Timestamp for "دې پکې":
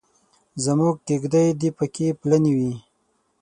1.59-2.07